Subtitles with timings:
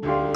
[0.00, 0.27] thank you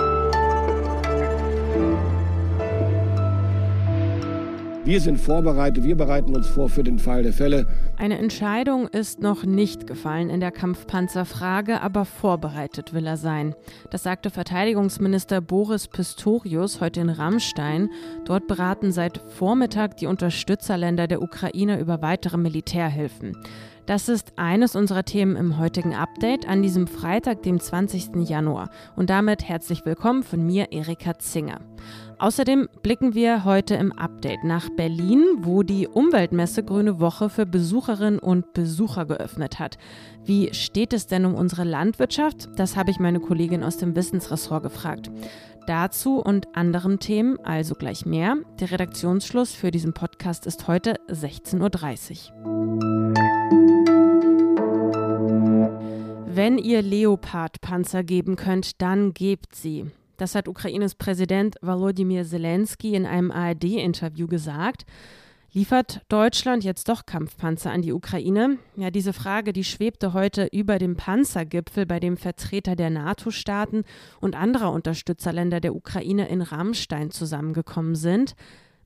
[4.84, 7.68] Wir sind vorbereitet, wir bereiten uns vor für den Fall der Fälle.
[7.98, 13.54] Eine Entscheidung ist noch nicht gefallen in der Kampfpanzerfrage, aber vorbereitet will er sein.
[13.90, 17.90] Das sagte Verteidigungsminister Boris Pistorius heute in Rammstein.
[18.24, 23.36] Dort beraten seit Vormittag die Unterstützerländer der Ukraine über weitere Militärhilfen.
[23.86, 28.28] Das ist eines unserer Themen im heutigen Update an diesem Freitag, dem 20.
[28.28, 28.70] Januar.
[28.96, 31.60] Und damit herzlich willkommen von mir, Erika Zinger.
[32.22, 38.20] Außerdem blicken wir heute im Update nach Berlin, wo die Umweltmesse Grüne Woche für Besucherinnen
[38.20, 39.76] und Besucher geöffnet hat.
[40.24, 42.48] Wie steht es denn um unsere Landwirtschaft?
[42.54, 45.10] Das habe ich meine Kollegin aus dem Wissensressort gefragt.
[45.66, 48.36] Dazu und anderen Themen also gleich mehr.
[48.60, 53.12] Der Redaktionsschluss für diesen Podcast ist heute 16.30 Uhr.
[56.28, 59.90] Wenn ihr Leopard-Panzer geben könnt, dann gebt sie.
[60.16, 64.84] Das hat Ukraines Präsident Volodymyr Zelensky in einem ARD-Interview gesagt.
[65.54, 68.56] Liefert Deutschland jetzt doch Kampfpanzer an die Ukraine?
[68.74, 73.84] Ja, diese Frage, die schwebte heute über dem Panzergipfel, bei dem Vertreter der NATO-Staaten
[74.20, 78.34] und anderer Unterstützerländer der Ukraine in Rammstein zusammengekommen sind.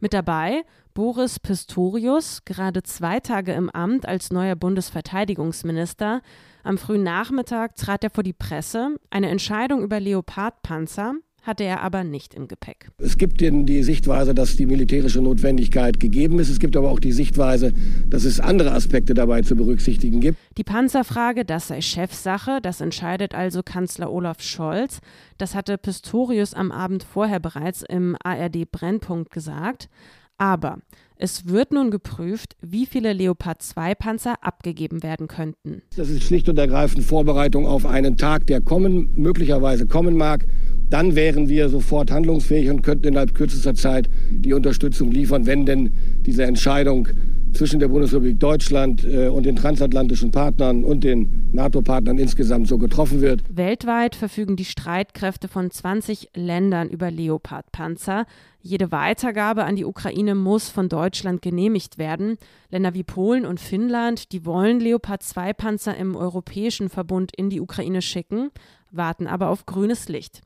[0.01, 0.65] Mit dabei
[0.97, 6.23] Boris Pistorius, gerade zwei Tage im Amt als neuer Bundesverteidigungsminister.
[6.65, 8.97] Am frühen Nachmittag trat er vor die Presse.
[9.11, 12.89] Eine Entscheidung über Leopardpanzer hatte er aber nicht im Gepäck.
[12.97, 16.49] Es gibt die Sichtweise, dass die militärische Notwendigkeit gegeben ist.
[16.49, 17.75] Es gibt aber auch die Sichtweise,
[18.09, 20.39] dass es andere Aspekte dabei zu berücksichtigen gibt.
[20.57, 25.01] Die Panzerfrage, das sei Chefsache, das entscheidet also Kanzler Olaf Scholz.
[25.37, 29.91] Das hatte Pistorius am Abend vorher bereits im ARD Brennpunkt gesagt.
[30.39, 30.79] Aber
[31.17, 35.83] es wird nun geprüft, wie viele Leopard 2 Panzer abgegeben werden könnten.
[35.97, 40.47] Das ist schlicht und ergreifend Vorbereitung auf einen Tag, der kommen, möglicherweise kommen mag.
[40.91, 45.93] Dann wären wir sofort handlungsfähig und könnten innerhalb kürzester Zeit die Unterstützung liefern, wenn denn
[46.21, 47.09] diese Entscheidung
[47.53, 53.21] zwischen der Bundesrepublik Deutschland äh, und den transatlantischen Partnern und den NATO-Partnern insgesamt so getroffen
[53.21, 53.43] wird.
[53.49, 58.27] Weltweit verfügen die Streitkräfte von 20 Ländern über Leopard-Panzer.
[58.61, 62.37] Jede Weitergabe an die Ukraine muss von Deutschland genehmigt werden.
[62.71, 68.51] Länder wie Polen und Finnland, die wollen Leopard-2-Panzer im Europäischen Verbund in die Ukraine schicken,
[68.91, 70.43] warten aber auf grünes Licht.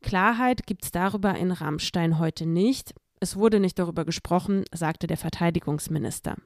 [0.00, 2.94] Klarheit gibt es darüber in Rammstein heute nicht.
[3.20, 6.36] Es wurde nicht darüber gesprochen, sagte der Verteidigungsminister.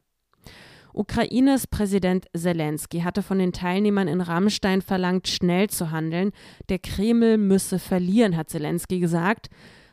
[0.95, 6.33] Ukraines Präsident Zelensky hatte von den Teilnehmern in Rammstein verlangt, schnell zu handeln.
[6.69, 9.49] Der Kreml müsse verlieren, hat Zelensky gesagt.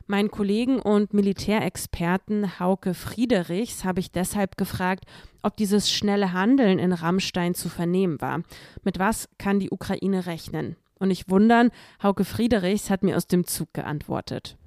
[0.07, 5.05] Meinen Kollegen und Militärexperten Hauke Friedrichs habe ich deshalb gefragt,
[5.41, 8.41] ob dieses schnelle Handeln in Rammstein zu vernehmen war.
[8.83, 10.75] Mit was kann die Ukraine rechnen?
[10.99, 11.69] Und nicht wundern,
[12.03, 14.57] Hauke Friedrichs hat mir aus dem Zug geantwortet.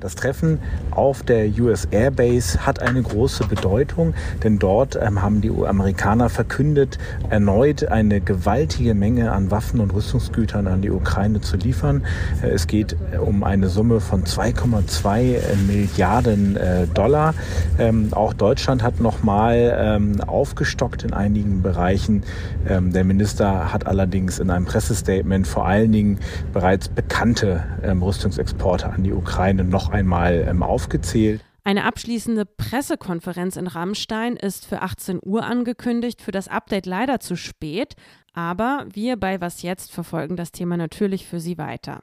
[0.00, 0.60] Das Treffen
[0.90, 6.30] auf der US Air Base hat eine große Bedeutung, denn dort ähm, haben die Amerikaner
[6.30, 6.98] verkündet,
[7.28, 12.04] erneut eine gewaltige Menge an Waffen und Rüstungsgütern an die Ukraine zu liefern.
[12.42, 17.34] Äh, es geht äh, um eine Summe von 2,2 äh, Milliarden äh, Dollar.
[17.78, 22.22] Ähm, auch Deutschland hat nochmal ähm, aufgestockt in einigen Bereichen.
[22.66, 26.18] Ähm, der Minister hat allerdings in einem Pressestatement vor allen Dingen
[26.52, 31.42] bereits bekannte ähm, Rüstungsexporte an die Ukraine noch einmal ähm, aufgezählt.
[31.64, 37.36] Eine abschließende Pressekonferenz in Rammstein ist für 18 Uhr angekündigt, für das Update leider zu
[37.36, 37.94] spät,
[38.32, 42.02] aber wir bei Was jetzt verfolgen das Thema natürlich für Sie weiter.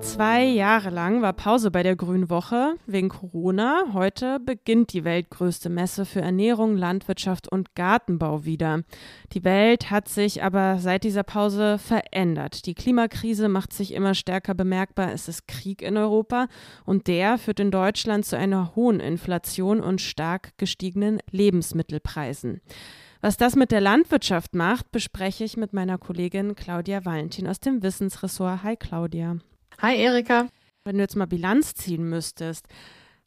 [0.00, 3.86] Zwei Jahre lang war Pause bei der Grünen Woche wegen Corona.
[3.92, 8.82] Heute beginnt die weltgrößte Messe für Ernährung, Landwirtschaft und Gartenbau wieder.
[9.32, 12.66] Die Welt hat sich aber seit dieser Pause verändert.
[12.66, 15.12] Die Klimakrise macht sich immer stärker bemerkbar.
[15.12, 16.48] Es ist Krieg in Europa
[16.84, 22.60] und der führt in Deutschland zu einer hohen Inflation und stark gestiegenen Lebensmittelpreisen.
[23.20, 27.82] Was das mit der Landwirtschaft macht, bespreche ich mit meiner Kollegin Claudia Valentin aus dem
[27.82, 28.62] Wissensressort.
[28.62, 29.38] Hi Claudia.
[29.82, 30.48] Hi Erika.
[30.84, 32.66] Wenn du jetzt mal Bilanz ziehen müsstest,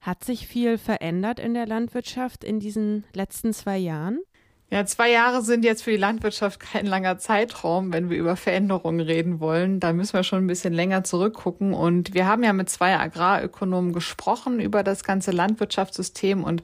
[0.01, 4.19] hat sich viel verändert in der Landwirtschaft in diesen letzten zwei Jahren?
[4.71, 8.99] Ja, zwei Jahre sind jetzt für die Landwirtschaft kein langer Zeitraum, wenn wir über Veränderungen
[8.99, 9.79] reden wollen.
[9.79, 11.73] Da müssen wir schon ein bisschen länger zurückgucken.
[11.75, 16.63] Und wir haben ja mit zwei Agrarökonomen gesprochen über das ganze Landwirtschaftssystem und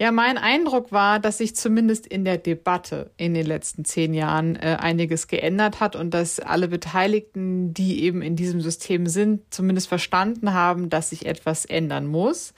[0.00, 4.56] ja, mein Eindruck war, dass sich zumindest in der Debatte in den letzten zehn Jahren
[4.56, 9.88] äh, einiges geändert hat und dass alle Beteiligten, die eben in diesem System sind, zumindest
[9.88, 12.54] verstanden haben, dass sich etwas ändern muss.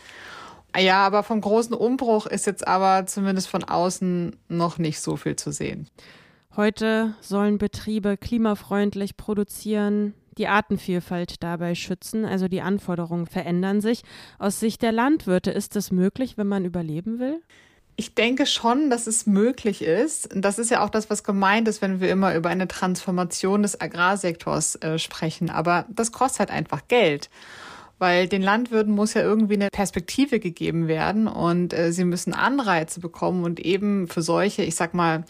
[0.78, 5.34] Ja, aber vom großen Umbruch ist jetzt aber zumindest von außen noch nicht so viel
[5.34, 5.88] zu sehen.
[6.54, 10.14] Heute sollen Betriebe klimafreundlich produzieren.
[10.38, 12.24] Die Artenvielfalt dabei schützen.
[12.24, 14.02] Also die Anforderungen verändern sich.
[14.38, 17.40] Aus Sicht der Landwirte ist das möglich, wenn man überleben will?
[17.96, 20.30] Ich denke schon, dass es möglich ist.
[20.34, 23.80] Das ist ja auch das, was gemeint ist, wenn wir immer über eine Transformation des
[23.80, 25.50] Agrarsektors äh, sprechen.
[25.50, 27.28] Aber das kostet halt einfach Geld
[28.02, 32.98] weil den Landwirten muss ja irgendwie eine Perspektive gegeben werden und äh, sie müssen Anreize
[32.98, 35.22] bekommen und eben für solche, ich sag mal,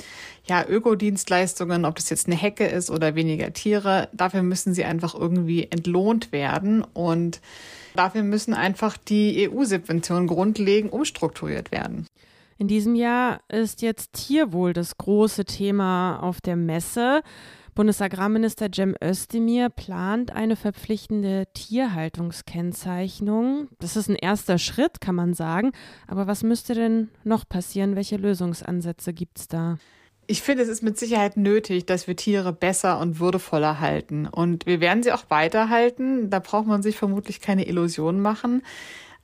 [0.47, 5.15] ja, Ökodienstleistungen, ob das jetzt eine Hecke ist oder weniger Tiere, dafür müssen sie einfach
[5.15, 7.43] irgendwie entlohnt werden und
[7.95, 12.07] dafür müssen einfach die EU-Subventionen grundlegend umstrukturiert werden.
[12.57, 17.23] In diesem Jahr ist jetzt Tierwohl das große Thema auf der Messe.
[17.75, 23.69] Bundesagrarminister Cem Özdemir plant eine verpflichtende Tierhaltungskennzeichnung.
[23.81, 25.73] Das ist ein erster Schritt, kann man sagen.
[26.07, 27.97] Aber was müsste denn noch passieren?
[27.97, 29.79] Welche Lösungsansätze gibt es da?
[30.27, 34.27] Ich finde, es ist mit Sicherheit nötig, dass wir Tiere besser und würdevoller halten.
[34.27, 36.31] Und wir werden sie auch weiterhalten.
[36.31, 38.63] Da braucht man sich vermutlich keine Illusionen machen.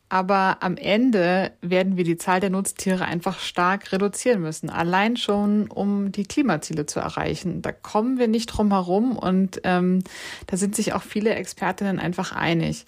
[0.09, 4.71] Aber am Ende werden wir die Zahl der Nutztiere einfach stark reduzieren müssen.
[4.71, 7.61] Allein schon, um die Klimaziele zu erreichen.
[7.61, 10.03] Da kommen wir nicht drum herum und ähm,
[10.47, 12.87] da sind sich auch viele Expertinnen einfach einig.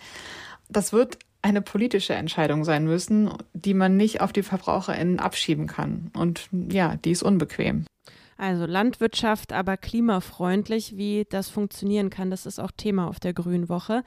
[0.69, 6.11] Das wird eine politische Entscheidung sein müssen, die man nicht auf die VerbraucherInnen abschieben kann.
[6.15, 7.85] Und ja, die ist unbequem.
[8.41, 13.69] Also Landwirtschaft, aber klimafreundlich, wie das funktionieren kann, das ist auch Thema auf der Grünen
[13.69, 14.03] Woche.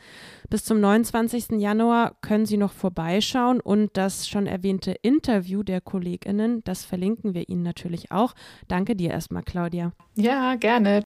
[0.50, 1.59] Bis zum 29.
[1.62, 7.47] Januar können Sie noch vorbeischauen und das schon erwähnte Interview der Kolleginnen, das verlinken wir
[7.47, 8.33] Ihnen natürlich auch.
[8.68, 9.91] Danke dir erstmal, Claudia.
[10.15, 11.03] Ja, gerne.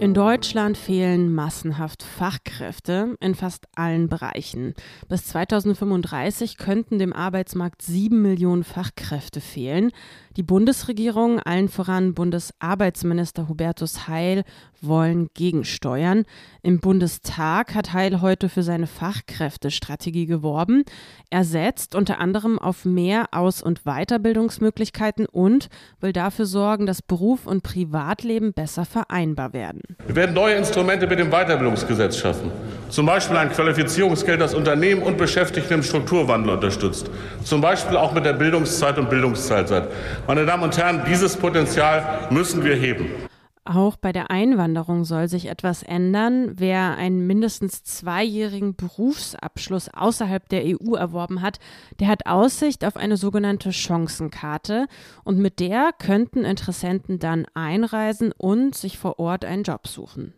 [0.00, 4.72] In Deutschland fehlen massenhaft Fachkräfte in fast allen Bereichen.
[5.10, 9.92] Bis 2035 könnten dem Arbeitsmarkt sieben Millionen Fachkräfte fehlen.
[10.38, 14.44] Die Bundesregierung, allen voran Bundesarbeitsminister Hubertus Heil,
[14.82, 16.24] wollen gegensteuern.
[16.62, 20.84] Im Bundestag hat Heil heute für seine Fachkräftestrategie geworben.
[21.30, 25.68] Er setzt unter anderem auf mehr Aus- und Weiterbildungsmöglichkeiten und
[26.00, 29.82] will dafür sorgen, dass Beruf und Privatleben besser vereinbar werden.
[30.06, 32.50] Wir werden neue Instrumente mit dem Weiterbildungsgesetz schaffen.
[32.88, 37.10] Zum Beispiel ein Qualifizierungsgeld, das Unternehmen und Beschäftigte im Strukturwandel unterstützt.
[37.44, 39.88] Zum Beispiel auch mit der Bildungszeit und Bildungszeitsat.
[40.26, 43.29] Meine Damen und Herren, dieses Potenzial müssen wir heben.
[43.64, 46.52] Auch bei der Einwanderung soll sich etwas ändern.
[46.58, 51.58] Wer einen mindestens zweijährigen Berufsabschluss außerhalb der EU erworben hat,
[52.00, 54.86] der hat Aussicht auf eine sogenannte Chancenkarte
[55.24, 60.32] und mit der könnten Interessenten dann einreisen und sich vor Ort einen Job suchen.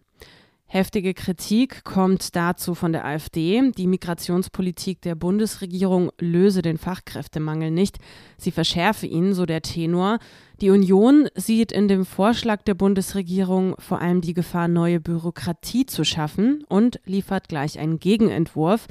[0.74, 3.72] Heftige Kritik kommt dazu von der AfD.
[3.76, 7.98] Die Migrationspolitik der Bundesregierung löse den Fachkräftemangel nicht.
[8.38, 10.19] Sie verschärfe ihn, so der Tenor.
[10.62, 16.04] Die Union sieht in dem Vorschlag der Bundesregierung vor allem die Gefahr, neue Bürokratie zu
[16.04, 18.86] schaffen und liefert gleich einen Gegenentwurf.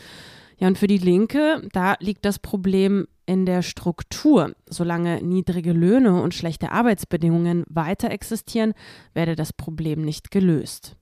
[0.59, 4.53] Ja, und für die Linke, da liegt das Problem in der Struktur.
[4.69, 8.73] Solange niedrige Löhne und schlechte Arbeitsbedingungen weiter existieren,
[9.15, 10.97] werde das Problem nicht gelöst.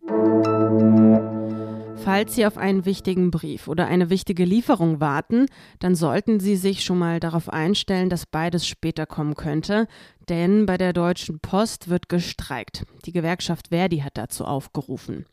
[2.04, 5.45] Falls Sie auf einen wichtigen Brief oder eine wichtige Lieferung warten,
[5.80, 9.86] dann sollten Sie sich schon mal darauf einstellen, dass beides später kommen könnte,
[10.30, 12.86] denn bei der Deutschen Post wird gestreikt.
[13.06, 15.25] Die Gewerkschaft Verdi hat dazu aufgerufen.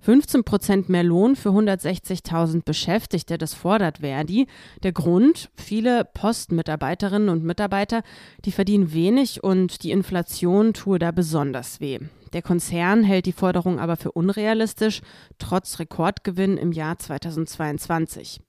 [0.00, 4.46] 15 Prozent mehr Lohn für 160.000 Beschäftigte, das fordert Verdi.
[4.84, 8.02] Der Grund, viele Postmitarbeiterinnen und Mitarbeiter,
[8.44, 11.98] die verdienen wenig und die Inflation tue da besonders weh.
[12.32, 15.02] Der Konzern hält die Forderung aber für unrealistisch,
[15.38, 18.40] trotz Rekordgewinn im Jahr 2022.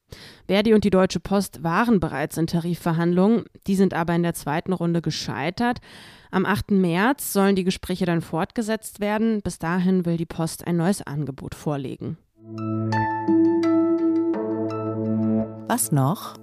[0.48, 4.74] Verdi und die Deutsche Post waren bereits in Tarifverhandlungen, die sind aber in der zweiten
[4.74, 5.80] Runde gescheitert.
[6.32, 6.72] Am 8.
[6.72, 9.42] März sollen die Gespräche dann fortgesetzt werden.
[9.42, 12.18] Bis dahin will die Post ein neues Angebot vorlegen.
[15.68, 16.36] Was noch?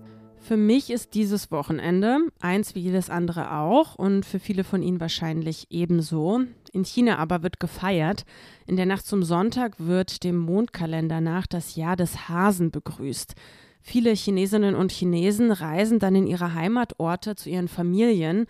[0.50, 4.98] Für mich ist dieses Wochenende eins wie jedes andere auch und für viele von Ihnen
[4.98, 6.40] wahrscheinlich ebenso.
[6.72, 8.24] In China aber wird gefeiert.
[8.66, 13.36] In der Nacht zum Sonntag wird dem Mondkalender nach das Jahr des Hasen begrüßt.
[13.80, 18.46] Viele Chinesinnen und Chinesen reisen dann in ihre Heimatorte zu ihren Familien.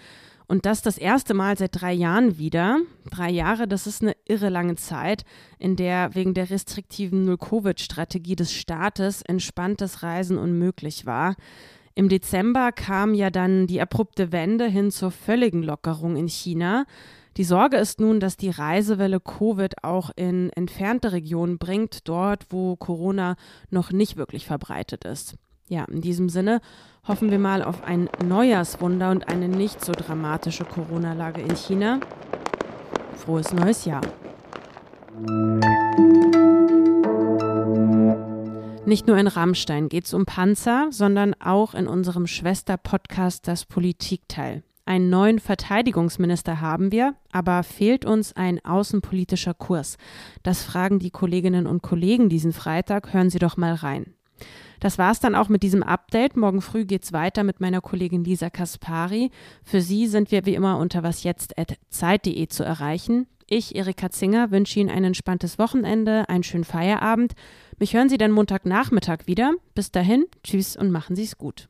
[0.48, 2.78] Und das das erste Mal seit drei Jahren wieder.
[3.10, 5.26] Drei Jahre, das ist eine irre lange Zeit,
[5.58, 11.36] in der wegen der restriktiven Null-Covid-Strategie des Staates entspanntes Reisen unmöglich war.
[12.00, 16.86] Im Dezember kam ja dann die abrupte Wende hin zur völligen Lockerung in China.
[17.36, 22.74] Die Sorge ist nun, dass die Reisewelle Covid auch in entfernte Regionen bringt, dort, wo
[22.76, 23.36] Corona
[23.68, 25.34] noch nicht wirklich verbreitet ist.
[25.68, 26.62] Ja, in diesem Sinne
[27.06, 32.00] hoffen wir mal auf ein Neujahrswunder und eine nicht so dramatische Corona-Lage in China.
[33.14, 34.00] Frohes neues Jahr.
[38.86, 44.62] Nicht nur in Rammstein geht es um Panzer, sondern auch in unserem Schwester-Podcast Das Politikteil.
[44.86, 49.98] Einen neuen Verteidigungsminister haben wir, aber fehlt uns ein außenpolitischer Kurs?
[50.42, 53.12] Das fragen die Kolleginnen und Kollegen diesen Freitag.
[53.12, 54.14] Hören Sie doch mal rein.
[54.80, 56.36] Das war's dann auch mit diesem Update.
[56.36, 59.30] Morgen früh geht's weiter mit meiner Kollegin Lisa Kaspari.
[59.62, 63.26] Für Sie sind wir wie immer unter wasjetzt.zeit.de zu erreichen.
[63.52, 67.32] Ich, Erika Zinger, wünsche Ihnen ein entspanntes Wochenende, einen schönen Feierabend.
[67.80, 69.54] Mich hören Sie dann Montagnachmittag wieder.
[69.74, 71.68] Bis dahin, tschüss und machen Sie es gut.